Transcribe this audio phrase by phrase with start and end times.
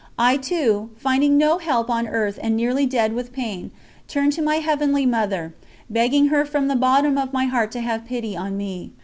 [0.17, 3.69] I too, finding no help on earth and nearly dead with pain,
[4.07, 5.53] turned to my Heavenly Mother,
[5.91, 8.93] begging her from the bottom of my heart to have pity on me.